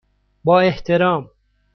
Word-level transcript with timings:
با 0.43 0.61
احترام، 0.61 1.29